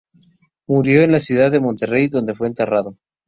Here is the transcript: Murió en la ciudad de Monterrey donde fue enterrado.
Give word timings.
Murió 0.65 1.03
en 1.03 1.11
la 1.11 1.19
ciudad 1.19 1.51
de 1.51 1.59
Monterrey 1.59 2.07
donde 2.07 2.33
fue 2.33 2.47
enterrado. 2.47 2.97